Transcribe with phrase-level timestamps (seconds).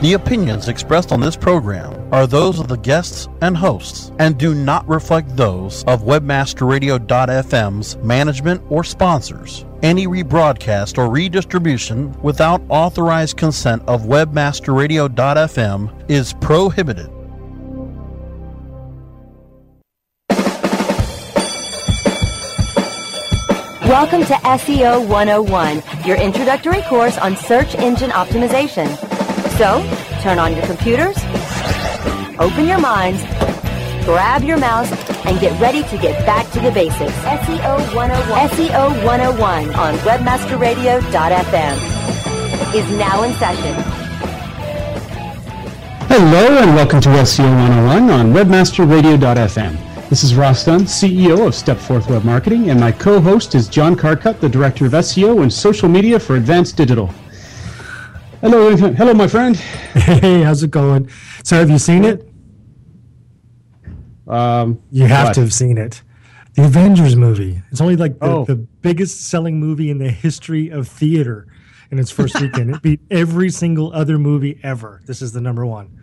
[0.00, 4.54] The opinions expressed on this program are those of the guests and hosts and do
[4.54, 9.64] not reflect those of webmasterradio.fm's management or sponsors.
[9.82, 17.10] Any rebroadcast or redistribution without authorized consent of webmasterradio.fm is prohibited.
[23.88, 29.07] Welcome to SEO 101, your introductory course on search engine optimization.
[29.58, 29.82] So,
[30.20, 31.16] turn on your computers,
[32.38, 33.20] open your minds,
[34.04, 34.88] grab your mouse,
[35.26, 37.10] and get ready to get back to the basics.
[37.10, 38.50] SEO 101.
[38.50, 41.74] SEO 101 on webmasterradio.fm
[42.72, 43.74] is now in session.
[46.06, 50.08] Hello and welcome to SEO 101 on webmasterradio.fm.
[50.08, 54.38] This is Ross Dunn, CEO of Stepforth Web Marketing, and my co-host is John Carcutt,
[54.38, 57.12] the Director of SEO and Social Media for Advanced Digital.
[58.40, 59.56] Hello, hello, my friend.
[59.98, 61.10] Hey, how's it going?
[61.44, 62.28] So, have you seen it?
[64.28, 65.34] Um, You have what?
[65.34, 66.02] to have seen it.
[66.54, 67.60] The Avengers movie.
[67.70, 68.44] It's only like the, Oh.
[68.44, 71.46] the biggest selling movie in the history of theater
[71.90, 72.74] in its first weekend.
[72.76, 75.00] It beat every single other movie ever.
[75.06, 76.00] This is the number one.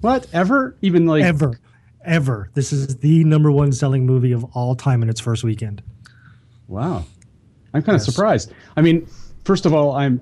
[0.00, 0.76] What ever?
[0.82, 1.58] Even like Ever.
[2.04, 2.50] Ever.
[2.54, 5.82] This is the number one selling movie of all time in its first weekend.
[6.68, 7.04] Wow,
[7.72, 8.52] I'm kind of surprised.
[8.76, 9.06] I mean,
[9.44, 10.20] first of all, I'm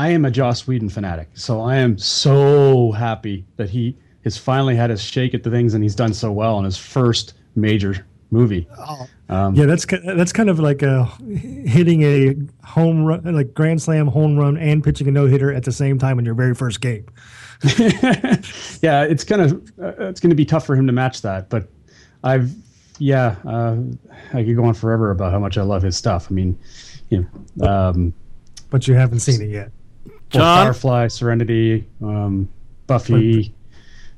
[0.00, 4.74] I am a Joss Whedon fanatic, so I am so happy that he has finally
[4.74, 8.06] had his shake at the things and he's done so well in his first major
[8.30, 8.66] movie.
[9.28, 12.34] Um, Yeah, that's that's kind of like a hitting a
[12.66, 15.98] home run, like grand slam home run, and pitching a no hitter at the same
[15.98, 17.04] time in your very first game.
[18.80, 21.50] yeah, it's kind of uh, it's going to be tough for him to match that.
[21.50, 21.68] But
[22.24, 22.50] I've
[22.98, 23.76] yeah, uh,
[24.32, 26.28] I could go on forever about how much I love his stuff.
[26.30, 26.58] I mean,
[27.10, 28.14] you know, um,
[28.70, 29.72] But you haven't seen it yet.
[30.34, 30.66] Well, John?
[30.66, 32.48] Firefly, Serenity, um,
[32.86, 33.54] Buffy,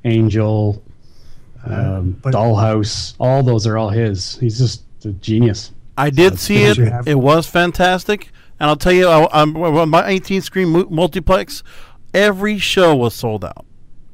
[0.05, 0.83] Angel,
[1.65, 4.37] um, but- Dollhouse, all those are all his.
[4.39, 5.73] He's just a genius.
[5.97, 6.79] I did see it.
[7.07, 11.63] It was fantastic, and I'll tell you, I, I'm on my 18 screen multiplex.
[12.15, 13.65] Every show was sold out,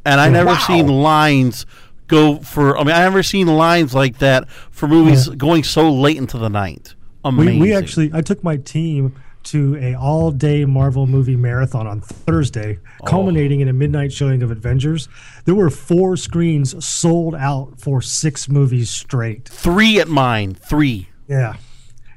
[0.05, 1.67] and I never seen lines
[2.09, 2.77] go for.
[2.77, 6.49] I mean, I never seen lines like that for movies going so late into the
[6.49, 6.95] night.
[7.25, 7.61] Amazing.
[7.61, 9.15] We, we actually, I took my team
[9.51, 13.05] to a all-day Marvel movie marathon on Thursday, oh.
[13.07, 15.09] culminating in a midnight showing of Avengers.
[15.45, 19.49] There were four screens sold out for six movies straight.
[19.49, 20.55] three at mine.
[20.55, 21.09] Three.
[21.29, 21.57] Yeah,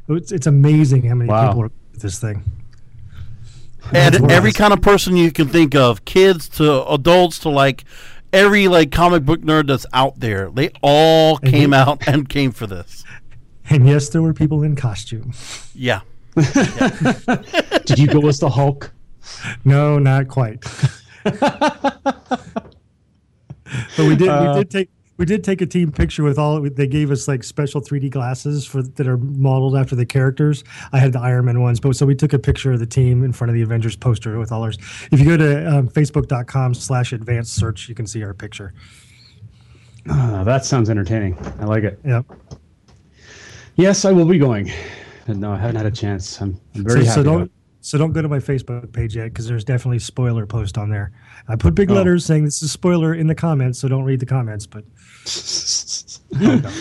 [0.08, 1.48] it's, it's amazing how many Wow.
[1.50, 2.44] people are this thing.
[3.94, 7.84] and That's every kind of person you can think of, kids to adults to like
[8.34, 10.50] every like comic book nerd that's out there.
[10.50, 13.04] They all came out and came for this.
[13.70, 15.34] And yes, there were people in costume.
[15.74, 16.02] Yeah.
[17.86, 18.92] Did you go as the Hulk?
[19.66, 20.62] No, not quite.
[21.24, 22.06] but
[23.98, 24.30] we did.
[24.30, 24.90] Uh, we did take.
[25.18, 26.62] We did take a team picture with all.
[26.62, 30.64] They gave us like special 3D glasses for that are modeled after the characters.
[30.94, 33.24] I had the Iron Man ones, but so we took a picture of the team
[33.24, 34.80] in front of the Avengers poster with all ours.
[35.12, 38.74] If you go to um, Facebook.com/slash advanced search, you can see our picture.
[40.10, 41.38] Ah, that sounds entertaining.
[41.60, 42.00] I like it.
[42.04, 42.24] Yeah.
[43.76, 44.72] Yes, I will be going.
[45.28, 46.40] No, I haven't had a chance.
[46.42, 47.16] I'm, I'm very so, happy.
[47.16, 47.52] so don't
[47.84, 51.12] so don't go to my Facebook page yet because there's definitely spoiler post on there.
[51.48, 51.96] I put big Oh.
[51.96, 54.68] letters saying this is spoiler in the comments, so don't read the comments.
[54.68, 54.84] But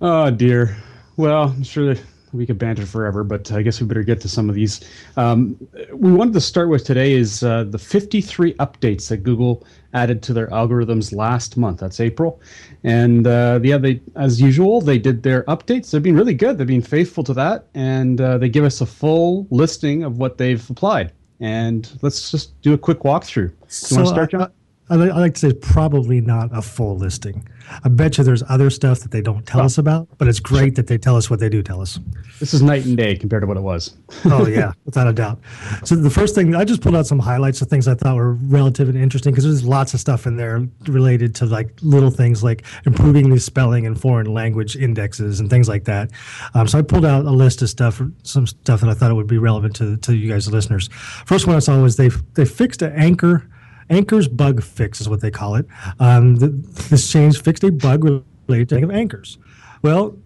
[0.00, 0.76] oh dear.
[1.16, 4.28] Well, I'm sure that we could banter forever, but I guess we better get to
[4.28, 4.80] some of these.
[5.16, 5.56] Um,
[5.92, 10.32] we wanted to start with today is uh, the 53 updates that Google added to
[10.32, 11.78] their algorithms last month.
[11.78, 12.40] That's April,
[12.84, 15.90] and uh, yeah, they as usual they did their updates.
[15.90, 16.58] They've been really good.
[16.58, 20.38] They've been faithful to that, and uh, they give us a full listing of what
[20.38, 21.12] they've applied.
[21.40, 23.48] And let's just do a quick walkthrough.
[23.48, 24.52] Do you So want to start, John?
[24.90, 27.48] I, I like to say it's probably not a full listing.
[27.82, 30.74] I bet you there's other stuff that they don't tell us about, but it's great
[30.74, 31.98] that they tell us what they do tell us.
[32.38, 33.96] This is night and day compared to what it was.
[34.26, 35.40] Oh yeah, without a doubt.
[35.84, 38.34] So the first thing I just pulled out some highlights of things I thought were
[38.34, 42.44] relative and interesting because there's lots of stuff in there related to like little things
[42.44, 46.10] like improving the spelling and foreign language indexes and things like that.
[46.52, 49.14] Um, so I pulled out a list of stuff, some stuff that I thought it
[49.14, 50.88] would be relevant to to you guys, the listeners.
[51.24, 53.48] First one I saw was they they fixed an anchor.
[53.90, 55.66] Anchor's bug fix is what they call it.
[55.98, 56.48] Um, the,
[56.88, 58.04] this change fixed a bug
[58.48, 59.38] related to anchors.
[59.82, 60.16] Well,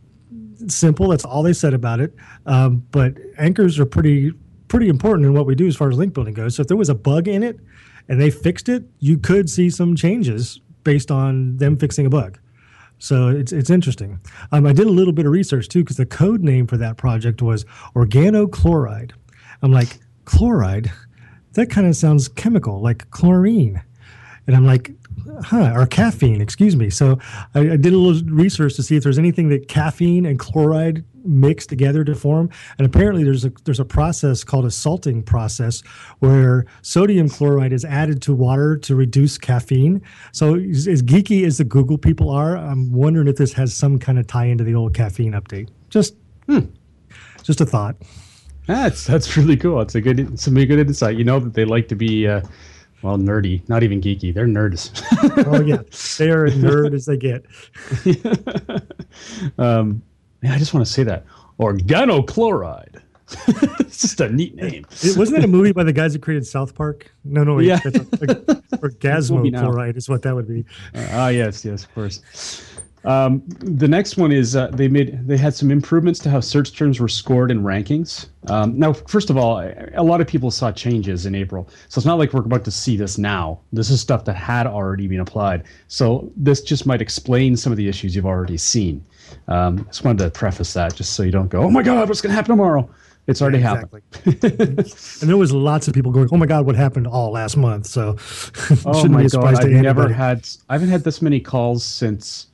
[0.67, 1.09] simple.
[1.09, 2.15] That's all they said about it.
[2.47, 4.33] Um, but anchors are pretty
[4.69, 6.57] pretty important in what we do as far as link building goes.
[6.57, 7.59] So if there was a bug in it
[8.09, 12.39] and they fixed it, you could see some changes based on them fixing a bug.
[12.99, 14.21] So it's it's interesting.
[14.53, 16.97] Um, I did a little bit of research too because the code name for that
[16.97, 17.65] project was
[17.95, 19.13] organochloride.
[19.63, 20.91] I'm like chloride.
[21.59, 23.83] That kind of sounds chemical, like chlorine.
[24.47, 24.93] And I'm like,
[25.43, 26.89] huh, or caffeine, excuse me.
[26.89, 27.19] So
[27.53, 31.05] I, I did a little research to see if there's anything that caffeine and chloride
[31.25, 32.49] mix together to form.
[32.79, 35.81] And apparently there's a there's a process called a salting process
[36.21, 40.01] where sodium chloride is added to water to reduce caffeine.
[40.31, 43.99] So as, as geeky as the Google people are, I'm wondering if this has some
[43.99, 45.71] kind of tie into the old caffeine update.
[45.91, 46.15] Just
[46.47, 46.67] hmm,
[47.43, 47.97] just a thought.
[48.69, 49.81] That's that's really cool.
[49.81, 51.17] It's a good some good insight.
[51.17, 52.43] You know that they like to be uh,
[53.01, 54.33] well nerdy, not even geeky.
[54.33, 54.91] They're nerds.
[55.47, 55.83] Oh yeah,
[56.19, 57.47] they are as nerd as they get.
[59.59, 60.03] um,
[60.43, 61.25] yeah, I just want to say that
[61.59, 63.01] organochloride.
[63.81, 64.85] it's just a neat name.
[65.03, 67.11] It, wasn't that a movie by the guys that created South Park?
[67.25, 67.69] No, no, wait.
[67.69, 67.81] Yeah.
[67.83, 68.79] That's a, like, Movie now.
[68.79, 70.65] Orgazmo chloride is what that would be.
[70.95, 72.23] Ah, yes, yes, of course.
[73.05, 76.77] Um, the next one is uh, they made they had some improvements to how search
[76.77, 78.27] terms were scored in rankings.
[78.49, 79.61] Um, now, first of all,
[79.95, 82.71] a lot of people saw changes in April, so it's not like we're about to
[82.71, 83.61] see this now.
[83.73, 85.65] This is stuff that had already been applied.
[85.87, 89.05] So this just might explain some of the issues you've already seen.
[89.47, 92.21] Um, just wanted to preface that, just so you don't go, "Oh my God, what's
[92.21, 92.89] going to happen tomorrow?"
[93.29, 94.03] It's already happened.
[94.25, 97.87] And there was lots of people going, "Oh my God, what happened all last month?"
[97.87, 98.17] So
[98.87, 99.55] Oh my god!
[99.55, 100.49] I've never had.
[100.69, 102.48] I haven't had this many calls since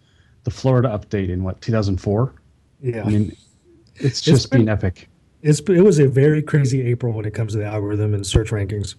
[0.44, 2.32] the Florida update in what 2004.
[2.80, 3.36] Yeah, I mean,
[3.96, 5.08] it's just been- been epic.
[5.42, 8.50] it's it was a very crazy April when it comes to the algorithm and search
[8.50, 8.94] rankings.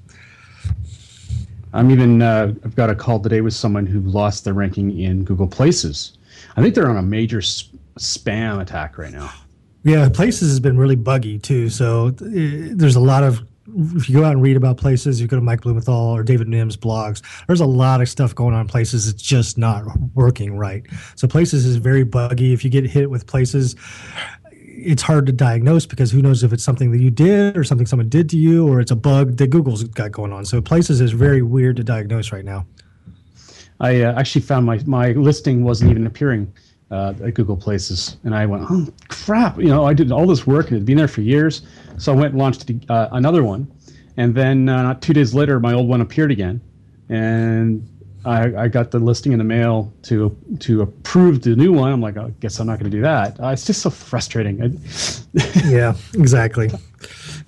[1.73, 2.21] I'm even.
[2.21, 6.17] Uh, I've got a call today with someone who lost their ranking in Google Places.
[6.55, 7.69] I think they're on a major s-
[7.99, 9.29] spam attack right now.
[9.83, 11.69] Yeah, places has been really buggy too.
[11.69, 13.43] So uh, there's a lot of
[13.75, 16.47] if you go out and read about places, you go to Mike Blumenthal or David
[16.47, 17.21] Mihm's blogs.
[17.47, 19.07] There's a lot of stuff going on in places.
[19.07, 19.83] It's just not
[20.13, 20.85] working right.
[21.15, 22.53] So places is very buggy.
[22.53, 23.75] If you get hit with places,
[24.51, 27.87] it's hard to diagnose because who knows if it's something that you did or something
[27.87, 30.45] someone did to you or it's a bug that Google's got going on.
[30.45, 32.65] So places is very weird to diagnose right now.
[33.79, 36.53] I uh, actually found my my listing wasn't even appearing
[36.91, 40.45] uh, at Google Places, and I went, "Oh crap!" You know, I did all this
[40.45, 41.61] work and it'd been there for years.
[41.97, 43.71] So I went and launched uh, another one,
[44.17, 46.61] and then uh, not two days later, my old one appeared again,
[47.09, 47.87] and
[48.25, 51.91] I, I got the listing in the mail to to approve the new one.
[51.91, 53.39] I'm like, I guess I'm not going to do that.
[53.39, 54.81] Uh, it's just so frustrating.
[55.65, 56.69] Yeah, exactly.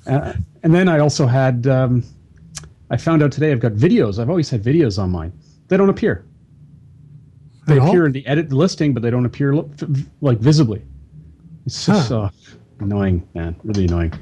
[0.08, 0.34] uh,
[0.64, 2.04] and then I also had, um,
[2.90, 4.20] I found out today I've got videos.
[4.20, 5.32] I've always had videos on mine.
[5.70, 6.26] They don't appear.
[7.68, 10.82] They appear in the edit listing, but they don't appear lo- f- v- like visibly.
[11.66, 12.22] It's just Huh.
[12.22, 12.30] uh,
[12.80, 13.56] annoying, man.
[13.64, 14.14] Really annoying.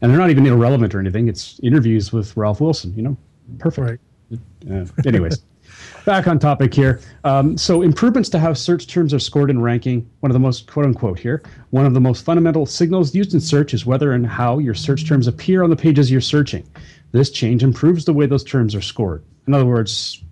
[0.00, 1.28] And they're not even irrelevant or anything.
[1.28, 2.92] It's interviews with Ralph Wilson.
[2.96, 3.16] You know,
[3.58, 4.00] perfect.
[4.30, 4.40] Right.
[4.70, 5.38] Uh, anyways,
[6.04, 7.00] back on topic here.
[7.24, 10.08] Um, so improvements to how search terms are scored in ranking.
[10.20, 11.42] One of the most quote unquote here.
[11.70, 15.06] One of the most fundamental signals used in search is whether and how your search
[15.06, 16.66] terms appear on the pages you're searching.
[17.12, 19.22] This change improves the way those terms are scored.
[19.46, 20.22] In other words,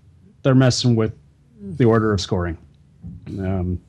[0.41, 1.13] they're messing with
[1.63, 2.57] the order of scoring.
[3.39, 3.81] Um,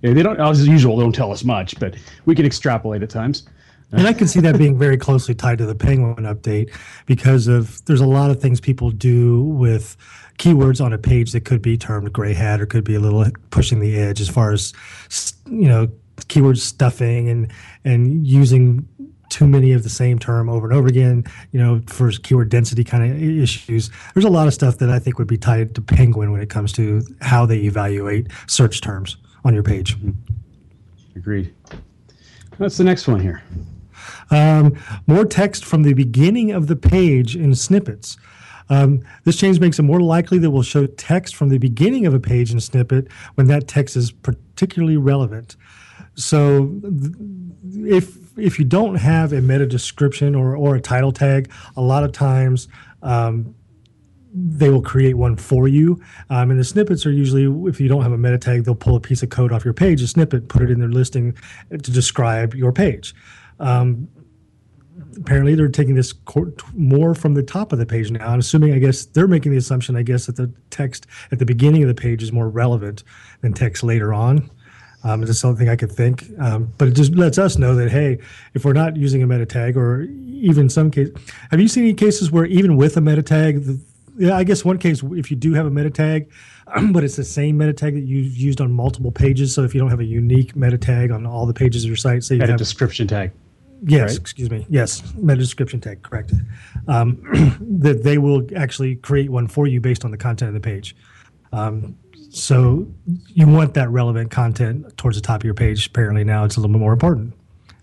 [0.00, 1.94] they don't, as usual, don't tell us much, but
[2.24, 3.44] we can extrapolate at times.
[3.92, 6.72] And I can see that being very closely tied to the Penguin update
[7.06, 9.96] because of there's a lot of things people do with
[10.38, 13.24] keywords on a page that could be termed gray hat or could be a little
[13.50, 14.72] pushing the edge as far as
[15.46, 15.88] you know
[16.28, 17.52] keyword stuffing and
[17.84, 18.88] and using
[19.30, 22.84] too many of the same term over and over again you know for keyword density
[22.84, 25.80] kind of issues there's a lot of stuff that i think would be tied to
[25.80, 29.96] penguin when it comes to how they evaluate search terms on your page
[31.20, 31.52] Agreed.
[32.56, 33.42] What's the next one here?
[34.30, 38.16] Um, more text from the beginning of the page in snippets.
[38.68, 42.14] Um, this change makes it more likely that we'll show text from the beginning of
[42.14, 45.56] a page in snippet when that text is particularly relevant.
[46.14, 47.14] So, th-
[47.84, 52.04] if if you don't have a meta description or, or a title tag, a lot
[52.04, 52.68] of times
[53.02, 53.54] um,
[54.32, 56.00] they will create one for you.
[56.28, 58.96] Um, and the snippets are usually, if you don't have a meta tag, they'll pull
[58.96, 61.36] a piece of code off your page, a snippet, put it in their listing
[61.70, 63.14] to describe your page.
[63.58, 64.08] Um,
[65.16, 66.14] apparently, they're taking this
[66.74, 68.32] more from the top of the page now.
[68.32, 71.46] And assuming, I guess, they're making the assumption, I guess, that the text at the
[71.46, 73.02] beginning of the page is more relevant
[73.40, 74.50] than text later on.
[75.02, 78.18] Um, it's something I could think, um, but it just lets us know that hey,
[78.52, 81.08] if we're not using a meta tag, or even some case,
[81.50, 83.80] have you seen any cases where even with a meta tag, the,
[84.18, 86.30] yeah, I guess one case if you do have a meta tag,
[86.92, 89.54] but it's the same meta tag that you've used on multiple pages.
[89.54, 91.96] So if you don't have a unique meta tag on all the pages of your
[91.96, 93.32] site, say you meta have a description tag.
[93.82, 94.20] Yes, right?
[94.20, 94.66] excuse me.
[94.68, 96.34] Yes, meta description tag, correct.
[96.88, 97.22] Um,
[97.80, 100.94] that they will actually create one for you based on the content of the page.
[101.52, 101.96] Um,
[102.30, 102.86] so
[103.28, 105.86] you want that relevant content towards the top of your page.
[105.86, 107.34] Apparently now it's a little bit more important.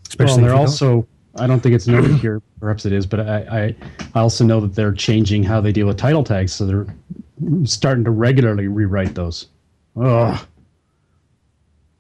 [0.07, 1.07] Especially well, they're also.
[1.35, 2.41] I don't think it's noted here.
[2.59, 3.75] Perhaps it is, but I, I,
[4.15, 6.53] I also know that they're changing how they deal with title tags.
[6.53, 6.87] So they're
[7.63, 9.47] starting to regularly rewrite those.
[9.95, 10.43] Oh,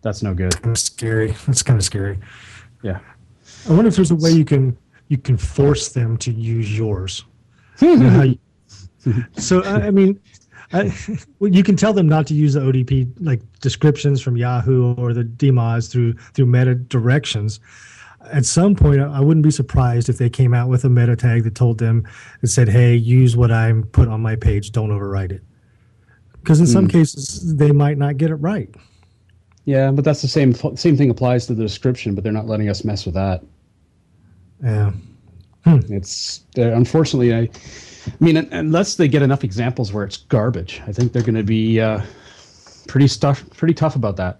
[0.01, 0.53] that's no good.
[0.63, 1.31] That's scary.
[1.45, 2.17] That's kind of scary.
[2.81, 2.99] Yeah.
[3.69, 4.77] I wonder if there's a way you can
[5.09, 7.25] you can force them to use yours.
[9.37, 10.19] so I mean,
[10.73, 10.91] I,
[11.39, 15.13] well, you can tell them not to use the ODP like descriptions from Yahoo or
[15.13, 17.59] the DMOZ through through meta directions.
[18.31, 21.43] At some point, I wouldn't be surprised if they came out with a meta tag
[21.43, 22.05] that told them
[22.41, 24.71] and said, "Hey, use what I'm put on my page.
[24.71, 25.43] Don't overwrite it."
[26.33, 26.73] Because in mm.
[26.73, 26.91] some hmm.
[26.91, 28.73] cases, they might not get it right.
[29.65, 32.69] Yeah, but that's the same same thing applies to the description, but they're not letting
[32.69, 33.43] us mess with that.
[34.63, 34.91] Yeah.
[35.67, 35.93] Hmm.
[35.93, 37.49] It's uh, unfortunately I
[38.07, 41.43] I mean, unless they get enough examples where it's garbage, I think they're going to
[41.43, 42.01] be uh,
[42.87, 44.39] pretty stuff, pretty tough about that.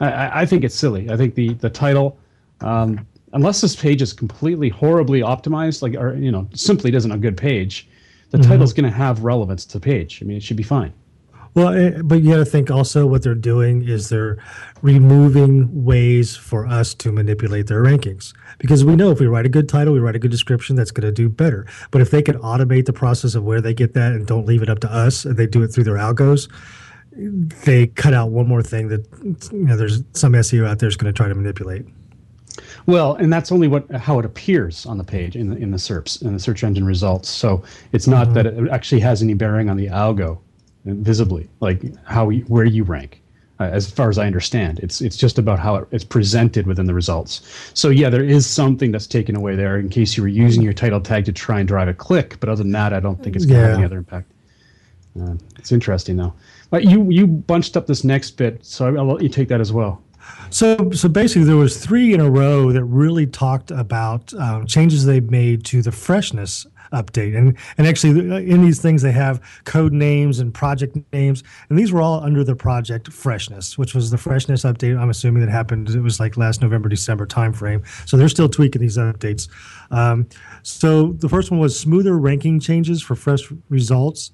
[0.00, 1.08] I, I, think it's silly.
[1.10, 2.18] I think the the title,
[2.60, 7.18] um, unless this page is completely horribly optimized, like or you know, simply isn't a
[7.18, 7.88] good page,
[8.30, 8.50] the mm-hmm.
[8.50, 10.20] title is going to have relevance to the page.
[10.20, 10.92] I mean, it should be fine.
[11.54, 14.38] Well, eh, but you got to think also what they're doing is they're
[14.82, 18.34] removing ways for us to manipulate their rankings.
[18.58, 20.90] Because we know if we write a good title, we write a good description, that's
[20.90, 21.66] going to do better.
[21.92, 24.62] But if they can automate the process of where they get that and don't leave
[24.62, 26.50] it up to us, and they do it through their algos,
[27.64, 29.06] they cut out one more thing that
[29.52, 31.86] you know there's some SEO out there is going to try to manipulate.
[32.86, 35.76] Well, and that's only what how it appears on the page in the in the
[35.76, 37.28] SERPs in the search engine results.
[37.28, 38.34] So it's not mm-hmm.
[38.34, 40.38] that it actually has any bearing on the algo
[40.84, 43.20] visibly, like how we, where you rank.
[43.60, 46.86] Uh, as far as I understand, it's it's just about how it, it's presented within
[46.86, 47.70] the results.
[47.72, 50.72] So yeah, there is something that's taken away there in case you were using your
[50.72, 52.40] title tag to try and drive a click.
[52.40, 53.68] But other than that, I don't think it's going to yeah.
[53.68, 54.32] have any other impact.
[55.20, 56.34] Uh, it's interesting though.
[56.70, 59.72] But you you bunched up this next bit, so I'll let you take that as
[59.72, 60.02] well.
[60.50, 65.04] So, so basically, there was three in a row that really talked about um, changes
[65.04, 67.36] they've made to the freshness update.
[67.36, 68.18] And and actually,
[68.50, 72.44] in these things, they have code names and project names, and these were all under
[72.44, 74.98] the project freshness, which was the freshness update.
[74.98, 75.90] I'm assuming that happened.
[75.90, 77.84] It was like last November, December timeframe.
[78.08, 79.48] So they're still tweaking these updates.
[79.90, 80.26] Um,
[80.62, 84.30] so the first one was smoother ranking changes for fresh results.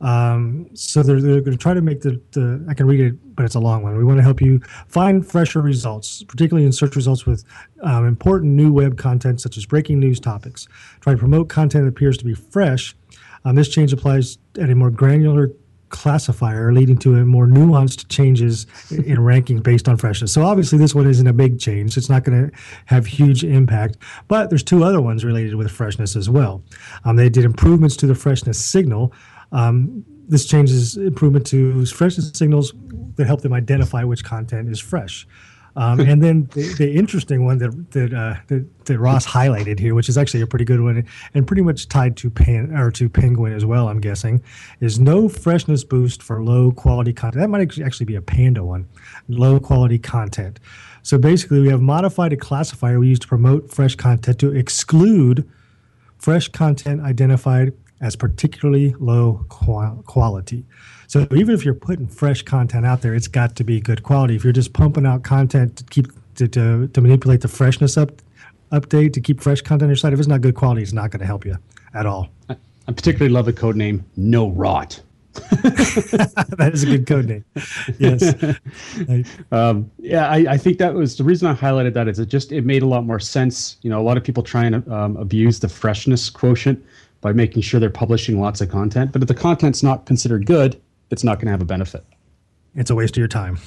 [0.00, 3.36] Um, so they're, they're going to try to make the, the, I can read it,
[3.36, 3.96] but it's a long one.
[3.96, 7.44] We want to help you find fresher results, particularly in search results with
[7.82, 10.68] um, important new web content such as breaking news topics.
[11.00, 12.94] Try to promote content that appears to be fresh.
[13.44, 15.50] Um, this change applies at a more granular
[15.94, 20.32] classifier, leading to a more nuanced changes in ranking based on freshness.
[20.32, 21.96] So obviously, this one isn't a big change.
[21.96, 23.98] It's not going to have huge impact.
[24.26, 26.64] But there's two other ones related with freshness as well.
[27.04, 29.12] Um, they did improvements to the freshness signal,
[29.54, 32.74] um, this changes improvement to freshness signals
[33.16, 35.26] that help them identify which content is fresh.
[35.76, 39.94] Um, and then the, the, interesting one that that, uh, that, that Ross highlighted here,
[39.94, 43.08] which is actually a pretty good one, and pretty much tied to pan or to
[43.08, 44.42] Penguin as well, I'm guessing,
[44.80, 47.40] is no freshness boost for low quality content.
[47.40, 48.88] That might actually be a Panda one,
[49.28, 50.60] low quality content.
[51.02, 55.48] So basically, we have modified a classifier we use to promote fresh content to exclude
[56.18, 57.72] fresh content identified
[58.04, 60.66] as particularly low quality.
[61.06, 64.36] So even if you're putting fresh content out there, it's got to be good quality.
[64.36, 68.10] If you're just pumping out content to keep to, to, to manipulate the freshness up
[68.72, 71.10] update to keep fresh content on your site, if it's not good quality, it's not
[71.10, 71.56] going to help you
[71.94, 72.28] at all.
[72.50, 75.00] I particularly love the code name No Rot.
[75.34, 77.44] that is a good code name.
[77.98, 78.34] Yes.
[79.52, 82.52] um, yeah, I, I, think that was the reason I highlighted that is it just
[82.52, 83.78] it made a lot more sense.
[83.82, 86.84] You know, a lot of people try and um, abuse the freshness quotient
[87.24, 90.78] by making sure they're publishing lots of content, but if the content's not considered good,
[91.10, 92.04] it's not going to have a benefit.
[92.74, 93.58] It's a waste of your time.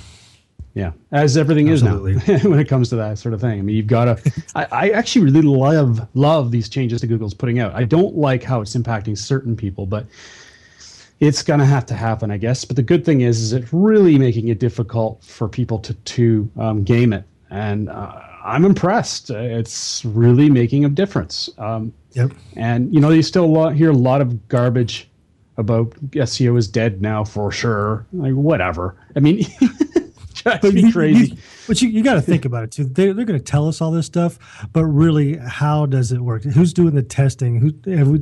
[0.76, 2.14] Yeah, as everything Absolutely.
[2.36, 3.58] is now when it comes to that sort of thing.
[3.58, 4.34] I mean, you've got to.
[4.54, 7.74] I, I, actually really love love these changes that Google's putting out.
[7.74, 10.06] I don't like how it's impacting certain people, but
[11.20, 12.64] it's going to have to happen, I guess.
[12.64, 16.52] But the good thing is, is it's really making it difficult for people to to
[16.58, 19.30] um, game it, and uh, I'm impressed.
[19.30, 21.50] It's really making a difference.
[21.58, 22.32] Um, yep.
[22.56, 25.10] And you know, you still hear a lot of garbage
[25.58, 28.06] about SEO is dead now for sure.
[28.14, 28.96] Like whatever.
[29.16, 29.46] I mean.
[30.44, 31.38] but you, crazy.
[31.68, 32.86] But you, you got to think about it too.
[32.86, 34.40] They, they're going to tell us all this stuff,
[34.72, 36.44] but really, how does it work?
[36.44, 37.60] Who's doing the testing?
[37.60, 37.68] Who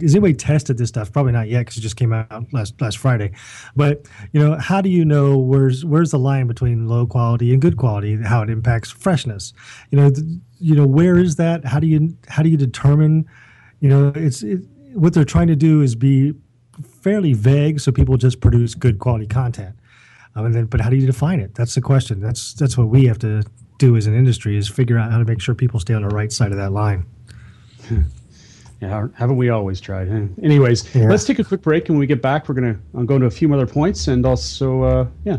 [0.02, 1.12] has anybody tested this stuff?
[1.12, 3.32] Probably not yet because it just came out last last Friday.
[3.76, 7.62] But you know, how do you know where's where's the line between low quality and
[7.62, 8.18] good quality?
[8.18, 9.54] How it impacts freshness?
[9.92, 10.12] You know,
[10.58, 11.66] you know where is that?
[11.66, 13.26] How do you how do you determine?
[13.80, 14.62] You know, it's it,
[14.94, 16.34] what they're trying to do is be
[17.02, 19.76] fairly vague so people just produce good quality content
[20.36, 21.56] um, and then, but how do you define it?
[21.56, 22.20] That's the question.
[22.20, 23.44] That's that's what we have to
[23.78, 26.10] do as an industry is figure out how to make sure people stay on the
[26.10, 27.06] right side of that line.
[28.82, 30.10] Yeah, haven't we always tried?
[30.44, 31.08] Anyways, yeah.
[31.08, 33.28] let's take a quick break, and when we get back, we're gonna I'll go into
[33.28, 35.38] a few other points, and also, uh, yeah,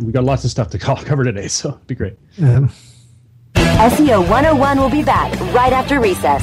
[0.00, 2.18] we got lots of stuff to cover today, so it'll be great.
[2.42, 2.70] Um.
[3.54, 6.42] SEO 101 will be back right after recess.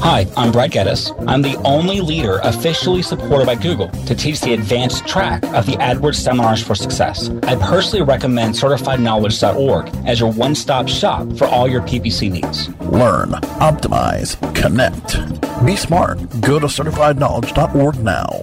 [0.00, 1.12] Hi, I'm Brad Geddes.
[1.26, 5.72] I'm the only leader officially supported by Google to teach the advanced track of the
[5.72, 7.30] AdWords Seminars for Success.
[7.42, 12.68] I personally recommend CertifiedKnowledge.org as your one stop shop for all your PPC needs.
[12.80, 15.16] Learn, optimize, connect.
[15.64, 16.18] Be smart.
[16.40, 18.40] Go to CertifiedKnowledge.org now.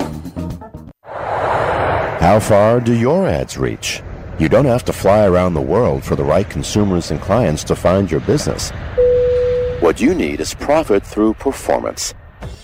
[2.20, 4.02] How far do your ads reach?
[4.40, 7.76] You don't have to fly around the world for the right consumers and clients to
[7.76, 8.72] find your business.
[9.84, 12.14] What you need is profit through performance.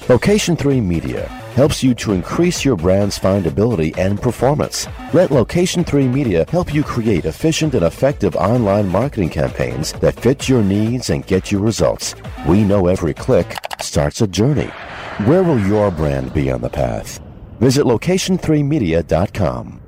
[0.07, 4.87] Location 3 Media helps you to increase your brand's findability and performance.
[5.11, 10.47] Let Location 3 Media help you create efficient and effective online marketing campaigns that fit
[10.47, 12.15] your needs and get you results.
[12.47, 14.71] We know every click starts a journey.
[15.25, 17.19] Where will your brand be on the path?
[17.59, 19.78] Visit location3media.com.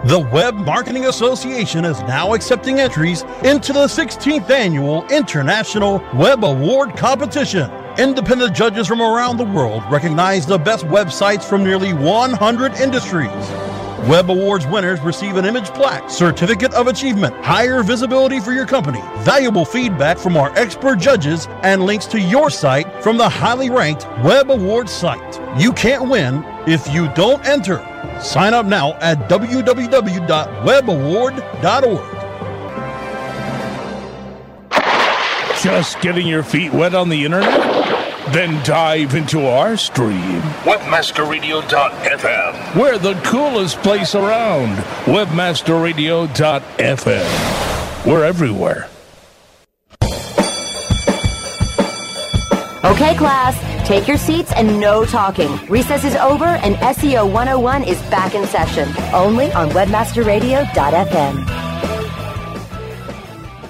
[0.00, 6.96] The Web Marketing Association is now accepting entries into the 16th annual International Web Award
[6.96, 7.70] Competition.
[7.98, 13.30] Independent judges from around the world recognize the best websites from nearly 100 industries.
[14.08, 19.00] Web Awards winners receive an image plaque, certificate of achievement, higher visibility for your company,
[19.18, 24.08] valuable feedback from our expert judges, and links to your site from the highly ranked
[24.24, 25.40] Web Awards site.
[25.60, 27.86] You can't win if you don't enter.
[28.20, 32.18] Sign up now at www.webaward.org.
[35.62, 37.60] Just getting your feet wet on the internet?
[38.32, 40.40] Then dive into our stream.
[40.64, 42.76] Webmasterradio.fm.
[42.80, 44.76] We're the coolest place around.
[45.06, 48.06] Webmasterradio.fm.
[48.06, 48.88] We're everywhere.
[52.84, 55.56] Okay, class, take your seats and no talking.
[55.66, 61.62] Recess is over and SEO 101 is back in session, only on webmasterradio.fm.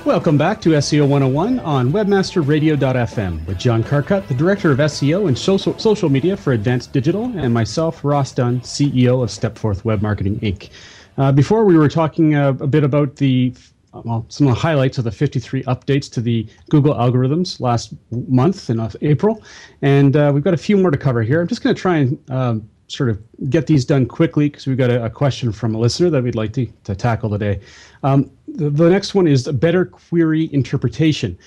[0.05, 5.39] Welcome back to SEO 101 on webmasterradio.fm with John Carcutt, the Director of SEO and
[5.39, 10.41] social, social media for Advanced Digital, and myself, Ross Dunn, CEO of Stepforth Web Marketing
[10.41, 10.71] Inc.
[11.19, 13.55] Uh, before we were talking uh, a bit about the
[13.93, 18.71] well, some of the highlights of the 53 updates to the Google algorithms last month
[18.71, 19.43] in uh, April.
[19.83, 21.41] And uh, we've got a few more to cover here.
[21.41, 24.77] I'm just going to try and um, sort of get these done quickly because we've
[24.77, 27.61] got a, a, question from a listener that we'd like to, to tackle today.
[28.03, 31.39] Um, the, the, next one is better query interpretation.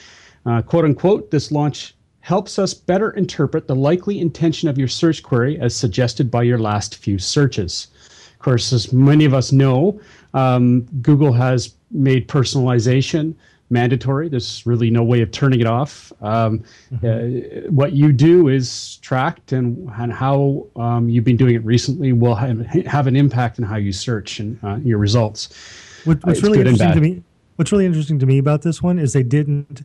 [0.46, 5.22] Uh, quote unquote, this launch helps us better interpret the likely intention of your search
[5.22, 7.88] query as suggested by your last few searches.
[8.34, 10.00] Of course, as many of us know,
[10.36, 13.34] um, Google has made personalization
[13.72, 14.30] mandatory.
[14.30, 16.14] There's really no way of turning it off.
[16.22, 17.06] Um, Mm-hmm.
[17.06, 22.14] uh, what you do is tracked, and, and how um, you've been doing it recently
[22.14, 25.50] will have, have an impact on how you search and uh, your results.
[26.06, 27.24] What, Uh, what's it's really interesting to me,
[27.56, 29.82] what's really interesting to me about this one is they didn't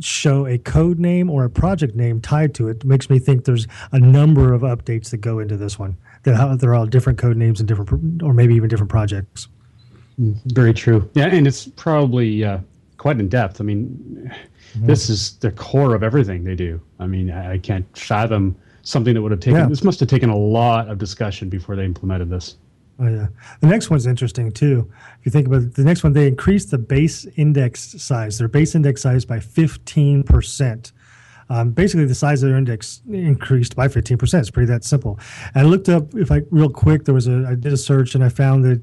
[0.00, 2.78] show a code name or a project name tied to it.
[2.78, 5.96] it makes me think there's a number of updates that go into this one.
[6.24, 9.48] That they're all different code names and different, or maybe even different projects.
[10.18, 11.08] Very true.
[11.14, 12.58] Yeah, and it's probably uh,
[12.98, 13.60] quite in depth.
[13.60, 14.32] I mean,
[14.76, 16.80] this is the core of everything they do.
[16.98, 19.60] I mean, I, I can't fathom something that would have taken.
[19.60, 19.66] Yeah.
[19.66, 22.56] This must have taken a lot of discussion before they implemented this.
[22.98, 23.28] Oh yeah,
[23.60, 24.90] the next one's interesting too.
[25.18, 28.48] If you think about it, the next one, they increased the base index size, their
[28.48, 30.92] base index size by fifteen percent.
[31.48, 34.42] Um, basically, the size of their index increased by fifteen percent.
[34.42, 35.18] It's pretty that simple.
[35.54, 38.14] And I looked up, if I real quick, there was a I did a search
[38.14, 38.80] and I found that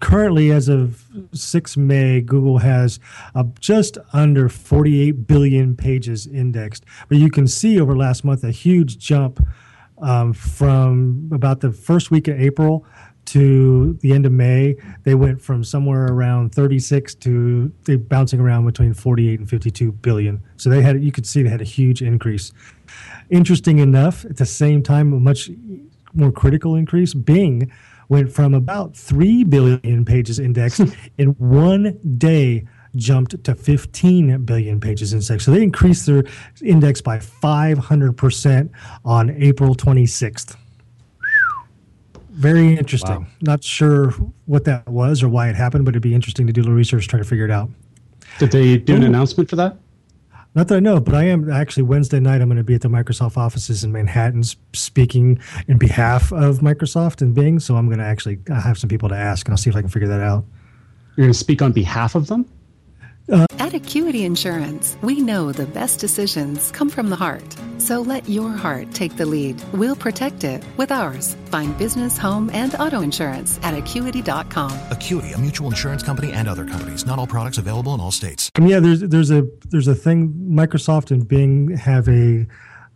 [0.00, 3.00] currently, as of six May, Google has
[3.34, 6.84] uh, just under forty eight billion pages indexed.
[7.08, 9.46] But you can see over last month a huge jump
[9.98, 12.86] um, from about the first week of April
[13.30, 18.66] to the end of May, they went from somewhere around 36 to they bouncing around
[18.66, 20.42] between 48 and 52 billion.
[20.56, 22.52] So they had you could see they had a huge increase.
[23.30, 25.48] Interesting enough, at the same time, a much
[26.12, 27.14] more critical increase.
[27.14, 27.70] Bing
[28.08, 30.80] went from about 3 billion pages indexed
[31.18, 32.66] in one day
[32.96, 35.44] jumped to 15 billion pages indexed.
[35.44, 36.24] So they increased their
[36.60, 38.70] index by 500%
[39.04, 40.56] on April 26th.
[42.40, 43.20] Very interesting.
[43.20, 43.26] Wow.
[43.42, 44.12] Not sure
[44.46, 46.76] what that was or why it happened, but it'd be interesting to do a little
[46.76, 47.68] research trying to figure it out.
[48.38, 49.06] Did they do an Ooh.
[49.06, 49.76] announcement for that?
[50.54, 52.40] Not that I know, but I am actually Wednesday night.
[52.40, 57.20] I'm going to be at the Microsoft offices in Manhattan speaking in behalf of Microsoft
[57.20, 57.60] and Bing.
[57.60, 59.80] So I'm going to actually have some people to ask, and I'll see if I
[59.80, 60.46] can figure that out.
[61.16, 62.46] You're going to speak on behalf of them?
[63.28, 67.56] At Acuity Insurance, we know the best decisions come from the heart.
[67.78, 69.62] So let your heart take the lead.
[69.72, 71.36] We'll protect it with ours.
[71.46, 74.72] Find business, home, and auto insurance at acuity.com.
[74.90, 77.06] Acuity, a mutual insurance company, and other companies.
[77.06, 78.50] Not all products available in all states.
[78.58, 80.32] Um, yeah, there's there's a there's a thing.
[80.50, 82.46] Microsoft and Bing have a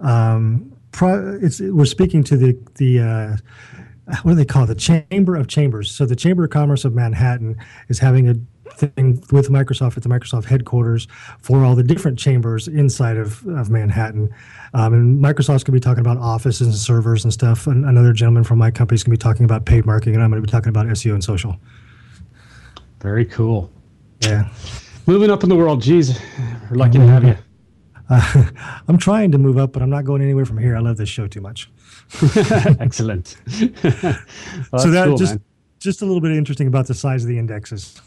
[0.01, 3.37] um, pro, it's we're speaking to the the uh,
[4.23, 4.67] what do they call it?
[4.67, 5.91] The Chamber of Chambers.
[5.91, 7.57] So the Chamber of Commerce of Manhattan
[7.89, 8.35] is having a
[8.77, 11.07] thing with Microsoft at the Microsoft headquarters
[11.41, 14.35] for all the different chambers inside of, of Manhattan.
[14.75, 17.67] Um, and Microsoft's going to be talking about offices and servers and stuff.
[17.67, 20.23] And another gentleman from my company is going to be talking about paid marketing, and
[20.23, 21.57] I'm going to be talking about SEO and social.
[23.01, 23.71] Very cool.
[24.21, 24.49] Yeah.
[25.07, 26.19] Moving up in the world, geez,
[26.71, 27.37] we're lucky to have you.
[28.09, 28.45] Uh,
[28.89, 30.77] I'm trying to move up, but I'm not going anywhere from here.
[30.77, 31.71] I love this show too much.
[32.81, 33.37] Excellent.
[34.73, 35.45] Well, so that cool, just man.
[35.79, 38.01] just a little bit interesting about the size of the indexes.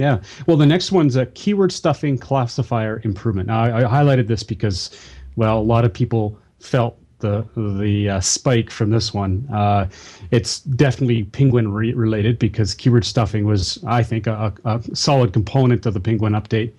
[0.00, 0.22] Yeah.
[0.46, 3.48] Well, the next one's a keyword stuffing classifier improvement.
[3.48, 4.98] Now, I, I highlighted this because,
[5.36, 9.46] well, a lot of people felt the the uh, spike from this one.
[9.52, 9.88] Uh,
[10.30, 15.34] it's definitely penguin re- related because keyword stuffing was, I think, a, a a solid
[15.34, 16.72] component of the penguin update.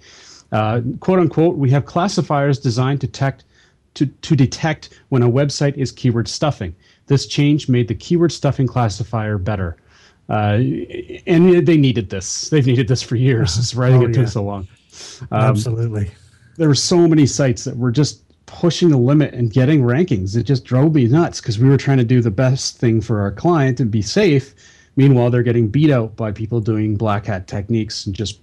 [0.52, 3.44] Uh, quote unquote, we have classifiers designed to detect
[3.94, 6.76] to, to detect when a website is keyword stuffing.
[7.08, 9.78] This change made the keyword stuffing classifier better.
[10.30, 10.60] Uh,
[11.28, 12.50] and they needed this.
[12.50, 13.56] They've needed this for years.
[13.58, 14.68] That's why Oh, it took so long.
[15.32, 16.12] Absolutely.
[16.58, 20.36] There were so many sites that were just pushing the limit and getting rankings.
[20.36, 23.22] It just drove me nuts because we were trying to do the best thing for
[23.22, 24.54] our client and be safe.
[24.98, 28.40] Meanwhile, they're getting beat out by people doing black hat techniques and just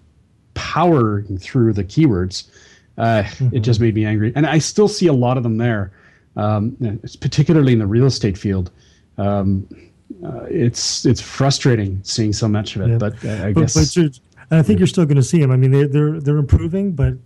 [0.55, 2.49] powering through the keywords.
[2.97, 5.93] Uh, It just made me angry, and I still see a lot of them there.
[6.37, 8.71] Um, it's particularly in the real estate field.
[9.19, 9.69] Um,
[10.25, 12.99] uh, it's it's frustrating seeing so much of it, Yeah.
[12.99, 14.19] but I But, guess but
[14.51, 15.51] and I think you're still going to see them.
[15.51, 17.19] I mean, they're they're they're improving, but it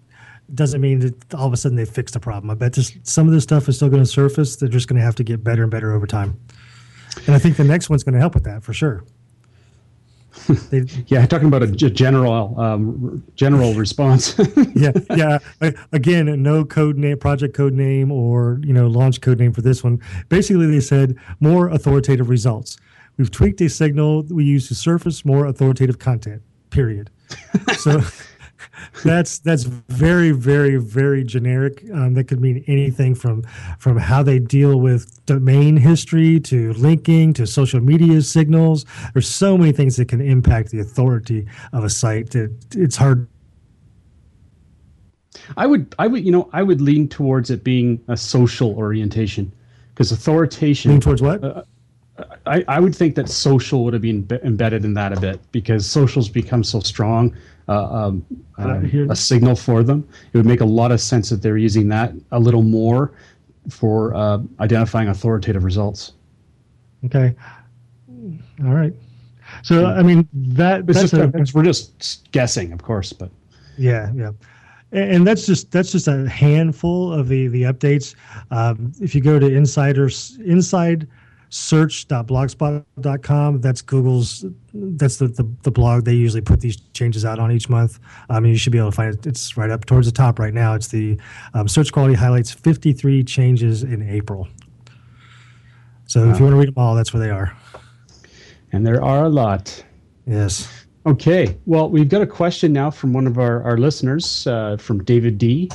[0.54, 2.50] doesn't mean that all of a sudden they fixed the problem.
[2.50, 4.56] I bet just some of this stuff is still going to surface.
[4.56, 6.38] They're just going to have to get better and better over time.
[7.26, 9.04] And I think the next one's going to help with that for sure.
[10.70, 14.38] They, yeah, talking about a general um, general response.
[14.74, 15.38] yeah, yeah.
[15.92, 19.84] Again, no code name, project code name, or you know, launch code name for this
[19.84, 20.00] one.
[20.28, 22.76] Basically, they said more authoritative results.
[23.16, 26.42] We've tweaked a signal we use to surface more authoritative content.
[26.70, 27.10] Period.
[27.78, 28.00] so
[29.04, 31.84] that's that's very, very, very generic.
[31.92, 33.42] Um, that could mean anything from
[33.78, 38.84] from how they deal with domain history to linking to social media signals.
[39.12, 43.28] There's so many things that can impact the authority of a site that it's hard
[45.56, 49.52] I would, I would, you know, I would lean towards it being a social orientation,
[49.94, 50.92] because authorization.
[50.92, 51.42] Lean towards what?
[51.42, 51.62] Uh,
[52.46, 55.40] I, I would think that social would have been be- embedded in that a bit
[55.50, 57.34] because social's become so strong
[57.68, 58.24] uh, um,
[59.10, 60.06] a signal for them.
[60.32, 63.12] It would make a lot of sense that they're using that a little more
[63.68, 66.12] for uh, identifying authoritative results.
[67.04, 67.34] Okay.
[68.64, 68.92] All right.
[69.62, 73.30] So I mean that It's that's just, a, we're just guessing, of course, but
[73.76, 74.30] Yeah, yeah,
[74.92, 78.14] and, and that's just that's just a handful of the the updates.
[78.50, 81.06] Um, if you go to insiders inside
[81.54, 87.52] search.blogspot.com that's google's that's the, the, the blog they usually put these changes out on
[87.52, 87.98] each month
[88.30, 90.38] i mean you should be able to find it it's right up towards the top
[90.38, 91.18] right now it's the
[91.52, 94.48] um, search quality highlights 53 changes in april
[96.06, 97.54] so if you want to read them all that's where they are
[98.72, 99.84] and there are a lot.
[100.26, 100.86] Yes.
[101.04, 101.56] Okay.
[101.66, 105.38] Well, we've got a question now from one of our, our listeners, uh, from David
[105.38, 105.70] D.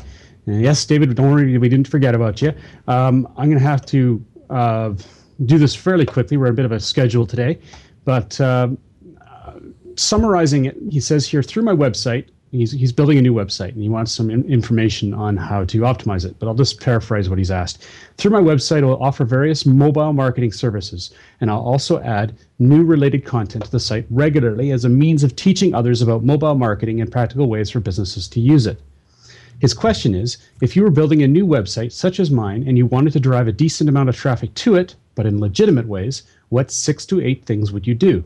[0.45, 2.53] And yes, David, don't worry, we didn't forget about you.
[2.87, 4.93] Um, I'm going to have to uh,
[5.45, 6.37] do this fairly quickly.
[6.37, 7.59] We're a bit of a schedule today.
[8.05, 8.69] But uh,
[9.95, 13.81] summarizing it, he says here through my website, he's, he's building a new website and
[13.81, 16.39] he wants some in- information on how to optimize it.
[16.39, 17.85] But I'll just paraphrase what he's asked.
[18.17, 23.25] Through my website, I'll offer various mobile marketing services, and I'll also add new related
[23.25, 27.11] content to the site regularly as a means of teaching others about mobile marketing and
[27.11, 28.81] practical ways for businesses to use it.
[29.59, 32.85] His question is if you were building a new website such as mine and you
[32.85, 36.71] wanted to drive a decent amount of traffic to it, but in legitimate ways, what
[36.71, 38.23] six to eight things would you do?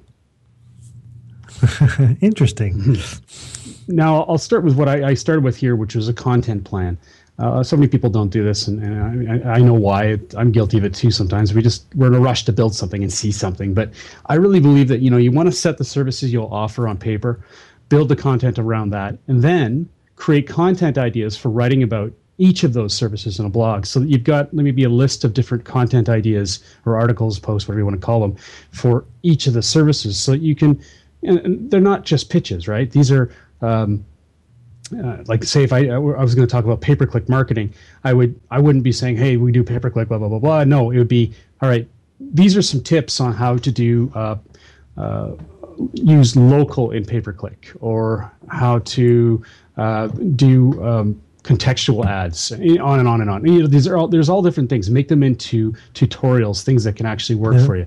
[2.22, 2.96] interesting
[3.88, 6.98] now I'll start with what I, I started with here, which was a content plan.
[7.40, 10.20] Uh, so many people don't do this, and, and I, I know why.
[10.38, 11.10] I'm guilty of it too.
[11.12, 13.74] Sometimes we just we're in a rush to build something and see something.
[13.74, 13.92] But
[14.28, 16.98] I really believe that you know you want to set the services you'll offer on
[16.98, 17.44] paper,
[17.90, 22.74] build the content around that, and then create content ideas for writing about each of
[22.74, 23.86] those services in a blog.
[23.86, 27.86] So you've got maybe a list of different content ideas or articles, posts, whatever you
[27.86, 28.36] want to call them,
[28.72, 30.82] for each of the services, so you can.
[31.22, 32.90] And, and they're not just pitches, right?
[32.90, 34.04] These are um,
[34.92, 37.72] uh, like say if I I was going to talk about pay per click marketing,
[38.04, 40.40] I would I wouldn't be saying hey we do pay per click blah blah blah
[40.40, 40.64] blah.
[40.64, 41.88] No, it would be all right.
[42.20, 44.38] These are some tips on how to do uh,
[44.98, 45.34] uh,
[45.94, 49.44] use local in pay per click or how to
[49.78, 53.46] uh, do um, contextual ads on and on and on.
[53.46, 54.90] You know, these are all there's all different things.
[54.90, 57.66] Make them into tutorials, things that can actually work Yeah.
[57.66, 57.86] for you.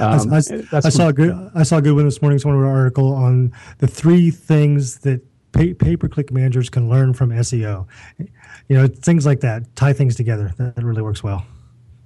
[0.00, 0.40] I- Um, I,
[0.70, 2.38] that's I saw a good I saw a good one this morning.
[2.38, 5.20] Someone wrote an article on the three things that
[5.52, 7.86] pay, pay-per-click managers can learn from SEO.
[8.68, 9.74] You know, things like that.
[9.76, 10.52] Tie things together.
[10.58, 11.46] That really works well.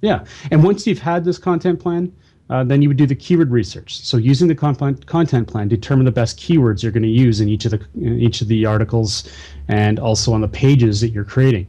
[0.01, 2.11] Yeah, and once you've had this content plan,
[2.49, 3.99] uh, then you would do the keyword research.
[3.99, 7.65] So using the content plan, determine the best keywords you're going to use in each
[7.65, 9.31] of the in each of the articles,
[9.67, 11.67] and also on the pages that you're creating.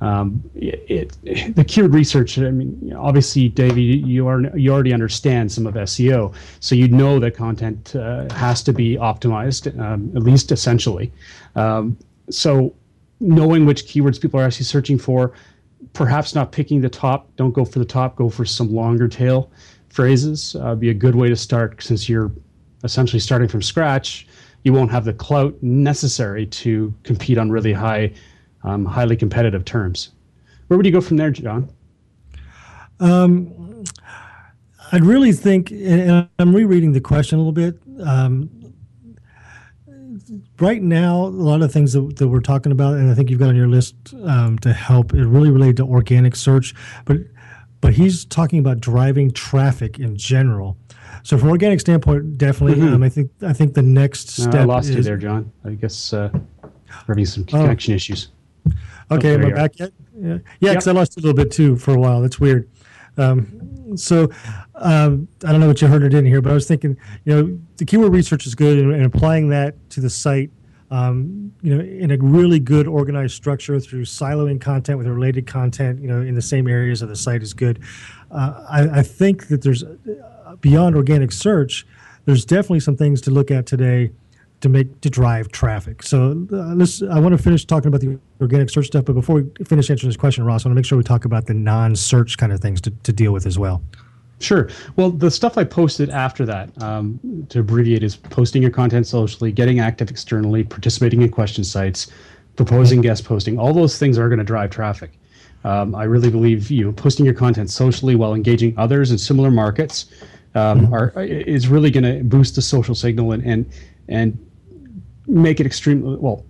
[0.00, 2.38] Um, it, it- the keyword research.
[2.38, 6.88] I mean, obviously, Dave, you, you are you already understand some of SEO, so you
[6.88, 11.12] know that content uh, has to be optimized, um, at least essentially.
[11.56, 11.98] Um,
[12.30, 12.72] so
[13.18, 15.32] knowing which keywords people are actually searching for,
[15.92, 17.28] perhaps not picking the top.
[17.36, 18.16] Don't go for the top.
[18.16, 19.50] Go for some longer tail
[19.90, 20.56] phrases.
[20.56, 22.32] Uh, be a good way to start since you're
[22.84, 24.26] essentially starting from scratch.
[24.64, 28.12] You won't have the clout necessary to compete on really high,
[28.62, 30.10] um, highly competitive terms.
[30.68, 31.68] Where would you go from there, John?
[33.00, 33.84] Um,
[34.92, 37.80] I'd really think, and I'm rereading the question a little bit.
[38.04, 38.50] Um,
[40.58, 43.38] right now, a lot of things that, that we're talking about, and I think you've
[43.38, 46.74] got on your list um, to help, it really related to organic search,
[47.04, 47.18] but
[47.80, 50.76] but he's talking about driving traffic in general.
[51.22, 52.94] So from an organic standpoint, definitely, Mhm.
[52.94, 55.50] um, I think I think the next No, step I lost is, you there, John.
[55.64, 56.30] I guess uh,
[57.06, 57.60] having some Oh.
[57.62, 58.28] connection issues.
[59.10, 59.92] Okay, oh, am I back yet?
[60.18, 62.20] Yeah, yeah, because I lost a little bit too for a while.
[62.20, 62.68] That's weird.
[63.16, 63.46] Um,
[63.96, 64.30] so
[64.76, 67.34] um, I don't know what you heard or didn't hear, but I was thinking, you
[67.34, 70.50] know, the keyword research is good, and, and applying that to the site,
[70.90, 76.00] um, you know, in a really good organized structure through siloing content with related content,
[76.00, 77.80] you know, in the same areas of the site is good.
[78.30, 81.86] Uh, I, I think that there's uh, beyond organic search,
[82.24, 84.10] there's definitely some things to look at today
[84.60, 86.02] to make to drive traffic.
[86.02, 87.02] So uh, let's.
[87.02, 90.10] I want to finish talking about the organic search stuff, but before we finish answering
[90.10, 92.60] this question, Ross, I want to make sure we talk about the non-search kind of
[92.60, 93.82] things to, to deal with as well.
[94.40, 94.70] Sure.
[94.96, 99.52] Well, the stuff I posted after that, um, to abbreviate, is posting your content socially,
[99.52, 102.10] getting active externally, participating in question sites,
[102.56, 103.58] proposing guest posting.
[103.58, 105.12] All those things are going to drive traffic.
[105.62, 109.50] Um, I really believe you know posting your content socially while engaging others in similar
[109.50, 110.06] markets
[110.54, 113.70] um, are is really going to boost the social signal and and
[114.08, 114.50] and
[115.26, 116.46] make it extremely well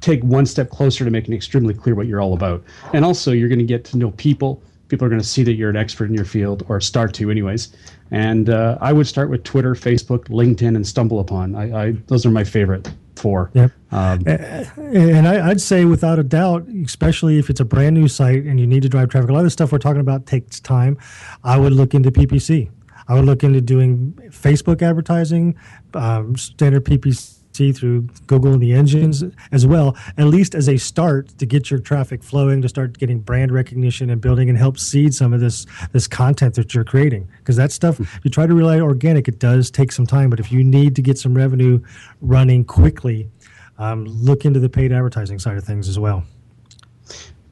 [0.00, 2.62] take one step closer to making extremely clear what you're all about
[2.92, 5.54] and also you're going to get to know people people are going to see that
[5.54, 7.68] you're an expert in your field or start to anyways
[8.10, 12.30] and uh, i would start with twitter facebook linkedin and StumbleUpon I, I those are
[12.30, 13.72] my favorite four Yep.
[13.92, 18.44] um, And I, I'd say, without a doubt, especially if it's a brand new site
[18.44, 20.58] and you need to drive traffic, a lot of the stuff we're talking about takes
[20.58, 20.96] time.
[21.44, 22.70] I would look into PPC.
[23.08, 25.54] I would look into doing Facebook advertising,
[25.92, 31.28] um, standard PPC through Google and the engines as well, at least as a start
[31.38, 35.14] to get your traffic flowing, to start getting brand recognition and building and help seed
[35.14, 37.28] some of this this content that you're creating.
[37.38, 40.30] Because that stuff, if you try to rely organic, it does take some time.
[40.30, 41.80] But if you need to get some revenue
[42.22, 43.28] running quickly,
[43.78, 46.24] um, look into the paid advertising side of things as well.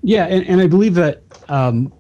[0.03, 1.93] Yeah, and, and I believe that um,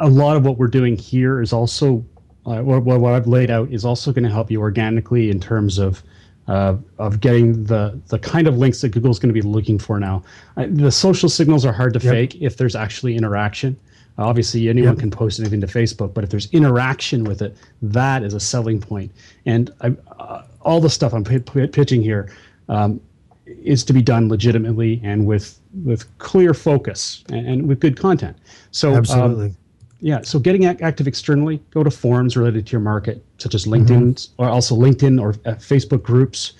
[0.00, 2.04] a lot of what we're doing here is also
[2.46, 5.38] uh, what, what what I've laid out is also going to help you organically in
[5.40, 6.02] terms of
[6.48, 10.00] uh, of getting the the kind of links that Google's going to be looking for
[10.00, 10.22] now.
[10.56, 12.12] Uh, the social signals are hard to Yep.
[12.12, 13.76] fake if there's actually interaction.
[14.18, 14.98] Obviously, anyone Yep.
[14.98, 18.78] can post anything to Facebook, but if there's interaction with it, that is a selling
[18.80, 19.10] point.
[19.46, 22.30] And I, uh, all the stuff I'm pi- pi- pitching here
[22.68, 23.00] um,
[23.46, 28.36] is to be done legitimately and with with clear focus and, and with good content.
[28.72, 29.54] So um, Absolutely.
[30.04, 34.30] Yeah, so getting active externally, go to forums related to your market, such as LinkedIn
[34.38, 36.54] or also LinkedIn or uh, Facebook groups,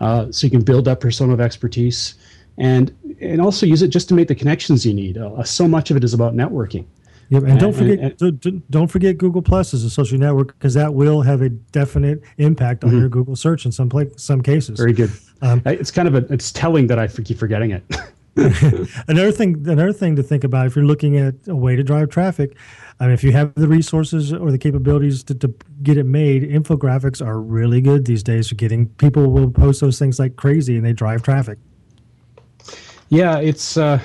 [0.00, 2.14] uh, so you can build up persona of expertise,
[2.58, 5.16] and and also use it just to make the connections you need.
[5.16, 6.84] Uh, so much of it is about networking.
[7.30, 10.74] Yep, and don't forget and- don't- don't- forget Google Plus as a social network because
[10.74, 13.00] that will have a definite impact on Mhm.
[13.00, 14.76] your Google search in some pla- some cases.
[14.78, 15.10] Very good.
[15.42, 17.84] Um, it's kind of a it's telling that I keep forgetting it.
[19.08, 22.08] another thing another thing to think about if you're looking at a way to drive
[22.08, 22.56] traffic
[23.00, 26.42] I mean, if you have the resources or the capabilities to, to get it made
[26.42, 30.76] infographics are really good these days for getting people will post those things like crazy
[30.76, 31.58] and they drive traffic
[33.10, 34.00] yeah, it's uh,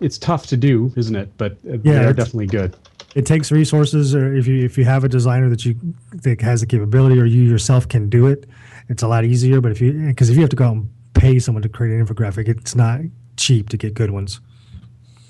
[0.00, 1.30] it's tough to do, isn't it?
[1.36, 2.74] But uh, Yeah, they're definitely good.
[3.14, 5.74] it takes resources or if you if you have a designer that you
[6.22, 8.46] that has the capability or you yourself can do it
[8.88, 10.88] it's a lot easier but if you because if you have to go out and
[11.12, 13.00] pay someone to create an infographic it's not
[13.36, 14.40] cheap to get good ones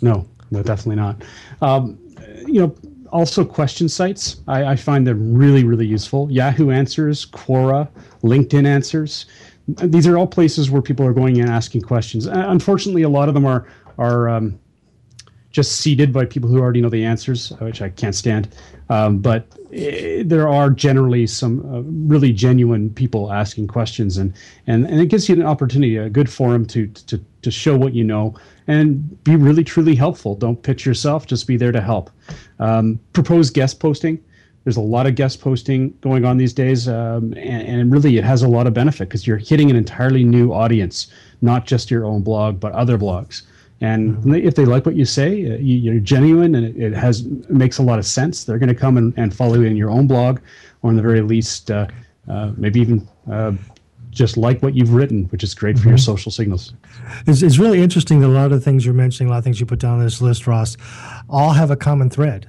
[0.01, 1.23] No, no, definitely not.
[1.62, 1.99] Um,
[2.47, 2.75] you know,
[3.11, 4.41] also question sites.
[4.47, 6.31] I, I find them really, really useful.
[6.31, 7.88] Yahoo Answers, Quora,
[8.23, 9.27] LinkedIn Answers.
[9.67, 12.27] These are all places where people are going and asking questions.
[12.27, 13.67] Uh, unfortunately, a lot of them are
[13.99, 14.59] are um,
[15.51, 18.49] just seeded by people who already know the answers, which I can't stand.
[18.93, 21.81] Um, but eh, there are generally some uh,
[22.15, 24.35] really genuine people asking questions, and,
[24.67, 27.95] and and it gives you an opportunity, a good forum to to to show what
[27.95, 28.35] you know
[28.67, 30.35] and be really truly helpful.
[30.35, 32.11] Don't pitch yourself; just be there to help.
[32.59, 34.23] Um, propose guest posting.
[34.65, 38.25] There's a lot of guest posting going on these days, um, and, and really it
[38.25, 42.05] has a lot of benefit because you're hitting an entirely new audience, not just your
[42.05, 43.43] own blog, but other blogs.
[43.83, 47.25] And if they like what you say, uh, you, you're genuine, and it, it has
[47.49, 48.45] makes a lot of sense.
[48.45, 50.38] They're going to come and, and follow you in your own blog,
[50.83, 51.88] or in the very least, uh,
[52.29, 53.53] uh, maybe even uh,
[54.11, 56.75] just like what you've written, which is great for your social signals.
[57.27, 59.45] it's, it's really interesting that a lot of the things you're mentioning a lot of
[59.45, 60.77] things you put down on this list ross
[61.29, 62.49] all have a common thread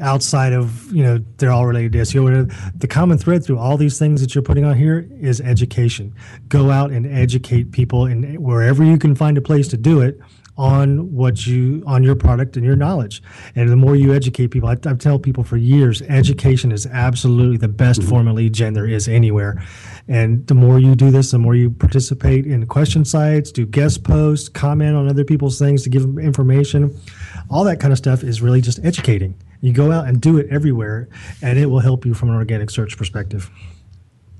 [0.00, 2.78] outside of you know they're all related to SEO.
[2.78, 6.14] The common thread through all these things that you're putting on here is education.
[6.48, 10.20] Go out and educate people, and wherever you can find a place to do it
[10.56, 13.22] on what you on your product and your knowledge.
[13.56, 17.56] And the more you educate people, I, I tell people for years, education is absolutely
[17.56, 18.10] the best mm-hmm.
[18.10, 19.62] form of lead gen there is anywhere.
[20.06, 24.04] And the more you do this, the more you participate in question sites, do guest
[24.04, 26.96] posts, comment on other people's things to give them information.
[27.50, 29.34] All that kind of stuff is really just educating.
[29.64, 31.08] You go out and do it everywhere,
[31.40, 33.50] and it will help you from an organic search perspective.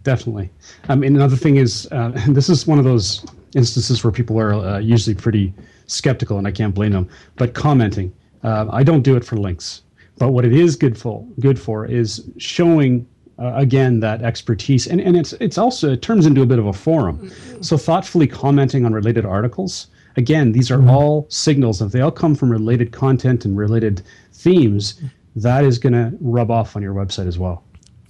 [0.02, 0.50] Definitely.
[0.90, 4.52] Um, mean, another thing is, uh, this is one of those instances where people are
[4.52, 5.54] uh, usually pretty
[5.86, 7.08] skeptical, and I can't blame them.
[7.36, 9.80] But commenting, uh, I don't do it for links.
[10.18, 13.06] But what it is good for, good for, is showing
[13.38, 16.66] uh, again that expertise, and, and it's it's also it turns into a bit of
[16.66, 17.32] a forum.
[17.62, 19.86] So thoughtfully commenting on related articles.
[20.16, 21.82] Again, these are all signals.
[21.82, 25.00] If they all come from related content and related themes,
[25.36, 27.64] that is going to rub off on your website as well.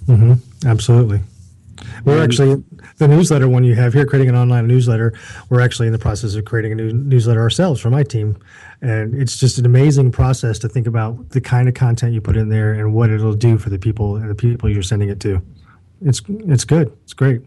[0.07, 0.35] hmm
[0.67, 1.21] Absolutely.
[2.05, 2.63] We're And- actually
[2.99, 5.13] the newsletter one you have here, creating an online newsletter.
[5.49, 8.37] We're actually in the process of creating a new newsletter ourselves for my team,
[8.81, 12.37] and it's just an amazing process to think about the kind of content you put
[12.37, 15.19] in there and what it'll do for the people and the people you're sending it
[15.21, 15.43] to.
[16.03, 16.93] It's it's good.
[17.05, 17.41] It's great.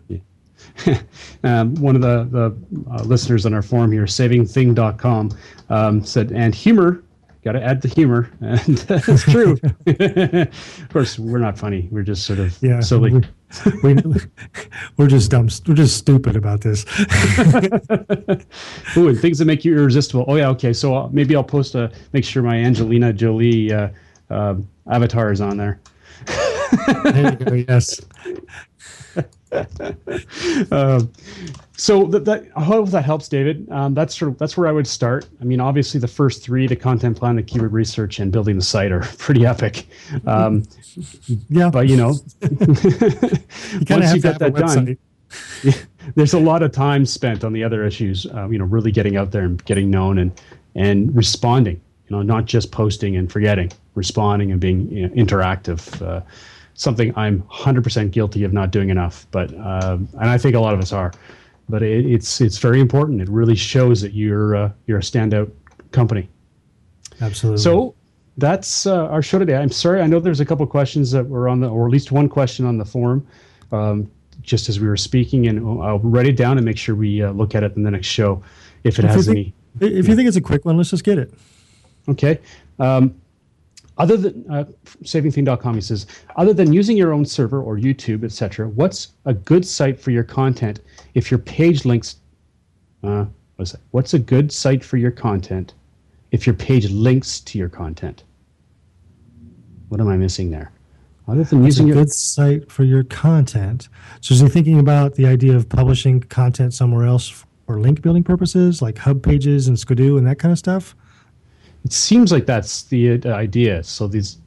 [1.43, 5.31] um, one of the, the uh, listeners on our forum here, savingthing.com,
[5.69, 7.03] um, said, and humor,
[7.43, 8.29] got to add the humor.
[8.41, 9.57] And that's true.
[9.87, 11.87] of course, we're not funny.
[11.91, 13.13] We're just sort of Yeah, silly.
[13.83, 14.15] we, we,
[14.97, 15.47] we're just dumb.
[15.67, 16.85] We're just stupid about this.
[18.97, 20.25] Ooh, and things that make you irresistible.
[20.27, 20.73] Oh yeah, okay.
[20.73, 23.89] So uh, maybe I'll post a make sure my Angelina Jolie uh,
[24.29, 24.55] uh,
[24.91, 25.79] avatar is on there.
[27.13, 27.53] there you go.
[27.53, 28.01] Yes.
[30.71, 31.11] Um,
[31.77, 33.67] so that, that I hope that helps, David.
[33.71, 35.27] Um, that's sort of that's where I would start.
[35.39, 38.63] I mean, obviously the first three, the content plan, the keyword research, and building the
[38.63, 39.87] site, are pretty epic.
[40.25, 40.63] Um,
[41.49, 44.97] yeah, but you know, you once you get that done,
[46.15, 48.25] there's a lot of time spent on the other issues.
[48.25, 50.41] Uh, you know, really getting out there and getting known and
[50.75, 51.79] and responding.
[52.09, 56.01] You know, not just posting and forgetting, responding and being you know, interactive.
[56.01, 56.21] Uh,
[56.77, 60.73] something I'm 100% guilty of not doing enough, but uh, and I think a lot
[60.73, 61.11] of us are.
[61.67, 63.19] But it, it's it's very important.
[63.19, 65.51] It really shows that you're uh, you're a standout
[65.91, 66.29] company.
[67.19, 67.61] Absolutely.
[67.61, 67.93] So
[68.37, 69.57] that's uh, our show today.
[69.57, 70.01] I'm sorry.
[70.01, 72.65] I know there's a couple questions that were on the, or at least one question
[72.65, 73.27] on the forum,
[73.71, 74.09] um,
[74.41, 77.31] just as we were speaking, and I'll write it down and make sure we uh,
[77.31, 78.41] look at it in the next show
[78.83, 79.53] if it if has you any.
[79.79, 81.33] think, If you think it's a quick one, let's just get it.
[82.07, 82.39] Okay.
[82.79, 83.19] Um,
[83.97, 84.65] other than uh,
[85.03, 89.65] savingthing.com, he says, other than using your own server or YouTube, etc., what's a good
[89.65, 90.81] site for your content
[91.15, 92.17] if your page links?
[93.03, 93.25] Uh,
[93.55, 93.81] what's that?
[93.91, 95.73] What's a good site for your content
[96.31, 98.23] if your page links to your content?
[99.89, 100.71] What am I missing there?
[101.27, 103.89] Other than using a your good site for your content.
[104.21, 108.23] So is he thinking about the idea of publishing content somewhere else for link building
[108.23, 110.95] purposes, like hub pages and Squidoo and that kind of stuff?
[111.87, 113.81] It seems like that's the idea.
[113.81, 114.39] So these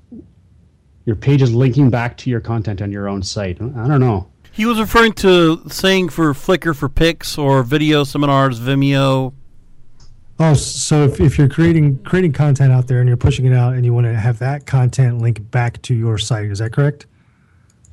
[1.07, 3.59] your page is linking back to your content on your own site.
[3.62, 4.28] I don't know.
[4.53, 9.32] He was referring to saying for Flickr for pics or video seminars, Vimeo.
[10.38, 13.72] Oh, so if, if you're creating creating content out there and you're pushing it out
[13.72, 17.07] and you want to have that content link back to your site, is that correct?
[17.86, 17.88] I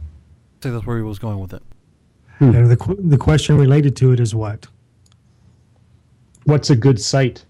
[0.60, 1.64] think that's where he was going with it.
[2.42, 4.68] And the the question related to it is what?
[6.44, 7.46] What's a good site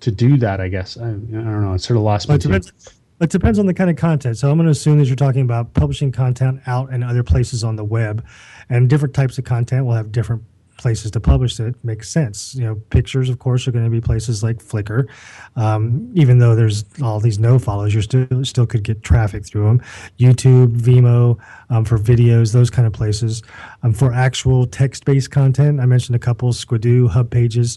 [0.00, 0.60] to do that?
[0.60, 1.74] I guess I, I don't know.
[1.74, 2.38] It sort of lost Well, me.
[2.38, 2.72] it depends.
[3.20, 4.38] It depends on the kind of content.
[4.38, 7.62] So I'm going to assume that you're talking about publishing content out in other places
[7.62, 8.24] on the web,
[8.70, 10.42] and different types of content will have different
[10.78, 11.74] places to publish it.
[11.84, 12.54] Makes sense.
[12.54, 15.06] You know, pictures, of course, are going to be places like Flickr.
[15.54, 19.64] Um, even though there's all these no follows, you still still could get traffic through
[19.64, 19.82] them.
[20.18, 21.38] YouTube, Vimeo
[21.68, 23.42] um, for videos, those kind of places.
[23.82, 27.76] Um, for actual text-based content, I mentioned a couple: Squidoo, Hub Pages.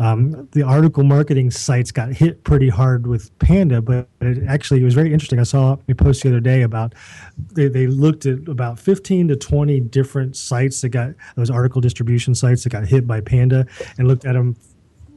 [0.00, 4.84] Um, the article marketing sites got hit pretty hard with Panda, but it actually it
[4.84, 5.38] was very interesting.
[5.38, 6.94] I saw a post the other day about
[7.52, 12.34] they, they looked at about 15 to 20 different sites that got those article distribution
[12.34, 13.66] sites that got hit by Panda
[13.98, 14.56] and looked at them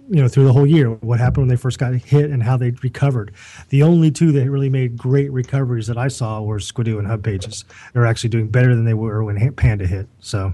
[0.10, 2.58] you know through the whole year what happened when they first got hit and how
[2.58, 3.32] they recovered.
[3.70, 7.24] The only two that really made great recoveries that i saw were squidoo and hub
[7.24, 7.64] pages.
[7.94, 10.54] They're actually doing better than they were when panda hit so.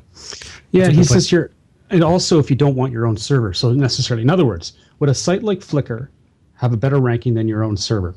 [0.71, 1.51] Yeah, he says here,
[1.89, 5.09] and also if you don't want your own server, so necessarily, in other words, would
[5.09, 6.09] a site like Flickr
[6.55, 8.15] have a better ranking than your own server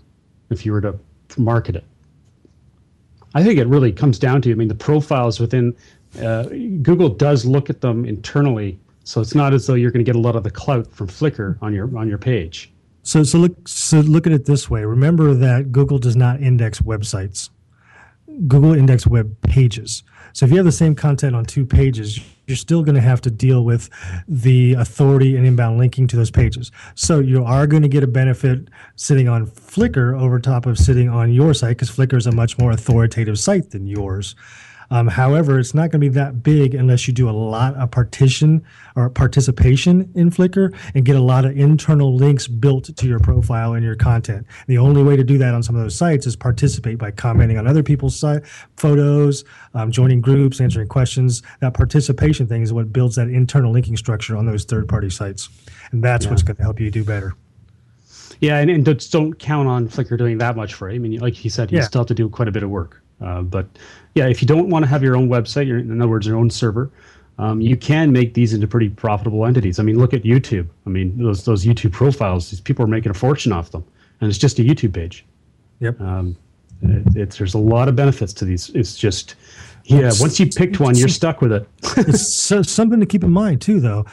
[0.50, 0.98] if you were to
[1.36, 1.84] market it?
[3.34, 5.74] I think it really comes down to, I mean, the profiles within
[6.20, 6.44] uh,
[6.82, 10.16] Google does look at them internally, so it's not as though you're going to get
[10.16, 12.70] a lot of the clout from Flickr on your on your page.
[13.04, 14.84] So, so look, so look at it this way.
[14.84, 17.50] Remember that Google does not index websites.
[18.46, 20.04] Google index web pages.
[20.34, 22.20] So if you have the same content on two pages,
[22.52, 23.88] you're still going to have to deal with
[24.28, 26.70] the authority and inbound linking to those pages.
[26.94, 31.08] So you are going to get a benefit sitting on Flickr over top of sitting
[31.08, 34.36] on your site because Flickr is a much more authoritative site than yours.
[34.92, 37.90] Um, however, it's not going to be that big unless you do a lot of
[37.90, 38.62] partition
[38.94, 43.72] or participation in Flickr and get a lot of internal links built to your profile
[43.72, 44.46] and your content.
[44.66, 47.56] The only way to do that on some of those sites is participate by commenting
[47.56, 51.42] on other people's site photos, um, joining groups, answering questions.
[51.60, 55.48] That participation thing is what builds that internal linking structure on those third-party sites,
[55.92, 57.32] and that's what's going to help you do better.
[58.40, 60.96] Yeah, and, and don't, don't count on Flickr doing that much for you.
[60.96, 61.84] I mean, like he said, you Yeah.
[61.84, 63.01] still have to do quite a bit of work.
[63.22, 63.66] Uh, but
[64.14, 66.36] yeah, if you don't want to have your own website, your, in other words, your
[66.36, 66.90] own server,
[67.38, 69.78] um, you can make these into pretty profitable entities.
[69.78, 70.68] I mean, look at YouTube.
[70.86, 73.84] I mean, those those YouTube profiles, these people are making a fortune off them,
[74.20, 75.24] and it's just a YouTube page.
[75.80, 76.00] Yep.
[76.00, 76.36] Um,
[76.82, 78.70] it, it's there's a lot of benefits to these.
[78.70, 79.36] It's just
[79.84, 81.68] yeah, once you picked one, you're stuck with it.
[81.96, 84.06] it's so, something to keep in mind too, though.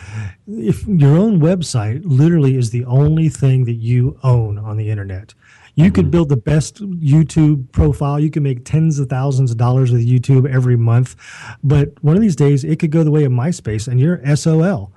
[0.47, 5.34] If your own website literally is the only thing that you own on the internet,
[5.80, 5.95] you mm-hmm.
[5.95, 8.19] could build the best YouTube profile.
[8.19, 11.15] You can make tens of thousands of dollars with YouTube every month,
[11.63, 14.93] but one of these days it could go the way of MySpace, and you're SOL.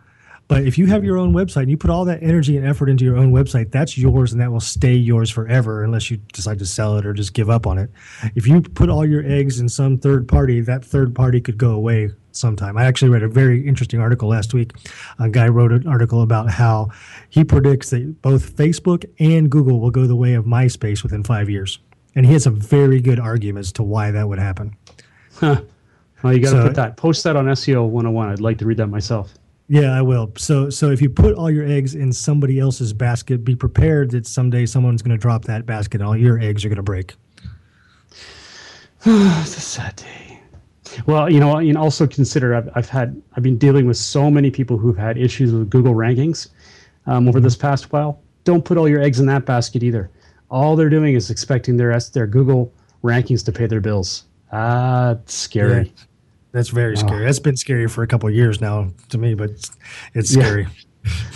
[0.52, 2.88] But if you have your own website and you put all that energy and effort
[2.88, 6.58] into your own website, that's yours and that will stay yours forever unless you decide
[6.58, 7.90] to sell it or just give up on it.
[8.34, 11.70] If you put all your eggs in some third party, that third party could go
[11.70, 12.76] away sometime.
[12.76, 14.72] I actually read a very interesting article last week.
[15.18, 16.88] A guy wrote an article about how
[17.30, 21.48] he predicts that both Facebook and Google will go the way of MySpace within five
[21.48, 21.78] years.
[22.14, 24.76] And he has some very good arguments to why that would happen.
[25.34, 25.62] Huh.
[26.22, 28.28] Well, you got to So- put that, post that on SEO 101.
[28.28, 29.34] I'd like to read that myself.
[29.72, 30.30] Yeah, I will.
[30.36, 34.26] So, so if you put all your eggs in somebody else's basket, be prepared that
[34.26, 37.14] someday someone's going to drop that basket, and all your eggs are going to break.
[39.06, 40.42] it's a sad day.
[41.06, 44.50] Well, you know, and also consider I've, I've had I've been dealing with so many
[44.50, 46.50] people who've had issues with Google rankings
[47.06, 48.20] um, over this past while.
[48.44, 50.10] Don't put all your eggs in that basket either.
[50.50, 52.70] All they're doing is expecting their S- their Google
[53.02, 54.24] rankings to pay their bills.
[54.52, 55.86] Ah, it's scary.
[55.96, 56.04] Yeah.
[56.52, 57.24] That's very scary.
[57.24, 59.70] That's been scary for a couple of years now to me, but it's,
[60.14, 60.42] it's Yeah.
[60.42, 60.66] scary.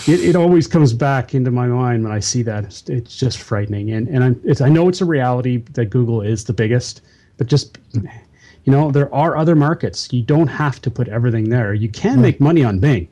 [0.07, 2.63] It, it always comes back into my mind when I see that.
[2.63, 6.23] It's, it's just frightening, and and I'm, it's, I know it's a reality that Google
[6.23, 7.01] is the biggest,
[7.37, 10.13] but just you know there are other markets.
[10.13, 11.75] You don't have to put everything there.
[11.75, 13.09] You can make money on Bing,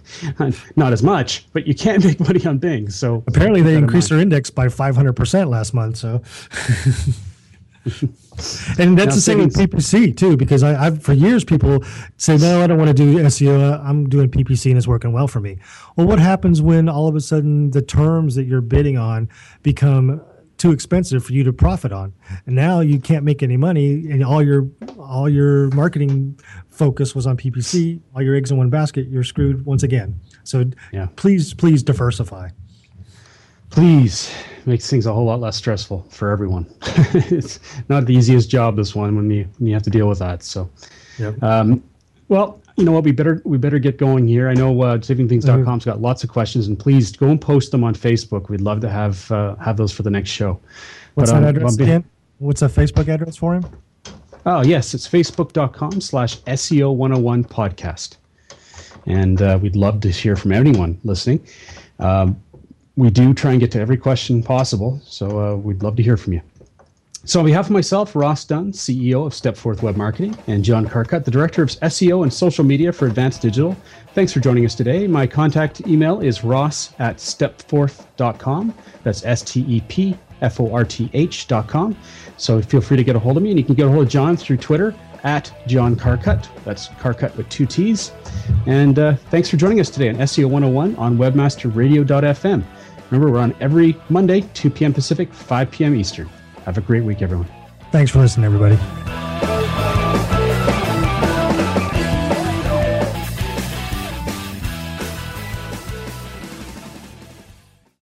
[0.74, 2.90] not as much, but you can make money on Bing.
[2.90, 5.98] So Apparently, they in increased their index by 500% last month.
[5.98, 6.20] So,
[7.84, 11.82] and that's Now, the same with PPC too, because I, I've for years people
[12.16, 13.84] say, no, I don't want to do SEO.
[13.84, 15.58] I'm doing PPC and it's working well for me.
[15.96, 19.28] Well, what happens when all of a sudden the terms that you're bidding on
[19.62, 20.20] become
[20.58, 22.12] too expensive for you to profit on,
[22.46, 26.38] and now you can't make any money, and all your all your marketing
[26.70, 28.00] focus was on PPC.
[28.14, 29.08] All your eggs in one basket.
[29.08, 30.20] You're screwed once again.
[30.44, 31.08] So, Yeah.
[31.16, 32.50] please, please diversify.
[33.72, 34.32] Please
[34.66, 36.66] makes things a whole lot less stressful for everyone.
[37.14, 37.58] it's
[37.88, 40.42] not the easiest job this one when you when you have to deal with that.
[40.42, 40.70] So,
[41.18, 41.42] Yep.
[41.42, 41.82] um,
[42.28, 43.04] well, you know what?
[43.04, 44.48] We better we better get going here.
[44.48, 47.94] I know uh, savingthings.com's got lots of questions, and please go and post them on
[47.94, 48.48] Facebook.
[48.48, 50.60] We'd love to have uh, have those for the next show.
[51.14, 52.04] What's But, that um, address again?
[52.38, 53.66] What's the Facebook address for him?
[54.44, 58.16] Oh, yes, it's facebook.com slash SEO 101 podcast.
[59.06, 61.46] And uh, we'd love to hear from anyone listening.
[62.00, 62.42] Um,
[62.96, 66.16] we do try and get to every question possible, so uh, we'd love to hear
[66.16, 66.42] from you.
[67.24, 71.24] So, on behalf of myself, Ross Dunn, CEO of Stepforth Web Marketing, and John Carcutt,
[71.24, 73.76] the Director of SEO and Social Media for Advanced Digital,
[74.12, 75.06] thanks for joining us today.
[75.06, 78.74] My contact email is ross at stepforth.com.
[79.04, 81.96] That's S T E P F O R T H.com.
[82.38, 84.02] So, feel free to get a hold of me, and you can get a hold
[84.02, 86.48] of John through Twitter at John Carcutt.
[86.64, 88.10] That's Carcutt with two T's.
[88.66, 92.64] And uh, thanks for joining us today on SEO 101 on webmasterradio.fm.
[93.12, 94.94] Remember, we're on every Monday, 2 p.m.
[94.94, 95.94] Pacific, 5 p.m.
[95.94, 96.30] Eastern.
[96.64, 97.46] Have a great week, everyone.
[97.90, 98.78] Thanks for listening, everybody.